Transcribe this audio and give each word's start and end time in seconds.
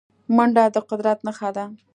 منډه 0.35 0.63
د 0.75 0.77
قدرت 0.89 1.19
نښه 1.27 1.49
ده 1.55 1.65